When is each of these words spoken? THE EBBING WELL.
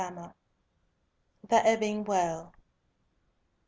THE 1.47 1.57
EBBING 1.63 2.05
WELL. 2.05 2.53